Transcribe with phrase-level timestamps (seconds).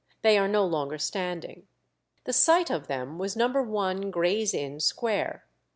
[0.23, 1.67] They are no longer standing.
[2.23, 3.47] The site of them was No.
[3.49, 5.45] 1 Gray's Inn Square.